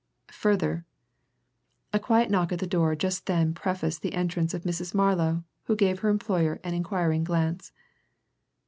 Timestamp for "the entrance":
4.01-4.55